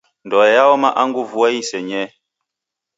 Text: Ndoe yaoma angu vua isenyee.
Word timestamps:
Ndoe 0.25 0.47
yaoma 0.55 0.89
angu 1.01 1.21
vua 1.31 1.47
isenyee. 1.61 2.07